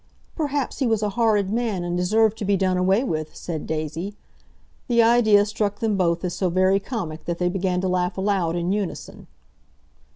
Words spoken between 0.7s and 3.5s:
he was a horrid man, and deserved to be done away with,"